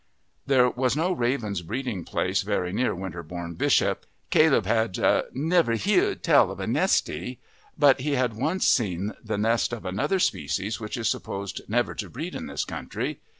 There 0.47 0.67
was 0.67 0.97
no 0.97 1.11
ravens' 1.11 1.61
breeding 1.61 2.05
place 2.05 2.41
very 2.41 2.73
near 2.73 2.95
Winterbourne 2.95 3.53
Bishop. 3.53 4.07
Caleb 4.31 4.65
had 4.65 4.97
"never 5.31 5.73
heared 5.73 6.23
tell 6.23 6.49
of 6.49 6.59
a 6.59 6.65
nestie"; 6.65 7.37
but 7.77 7.99
he 7.99 8.13
had 8.13 8.33
once 8.35 8.65
seen 8.65 9.13
the 9.23 9.37
nest 9.37 9.71
of 9.71 9.85
another 9.85 10.17
species 10.17 10.79
which 10.79 10.97
is 10.97 11.07
supposed 11.07 11.61
never 11.67 11.93
to 11.93 12.09
breed 12.09 12.33
in 12.33 12.47
this 12.47 12.65
country. 12.65 13.19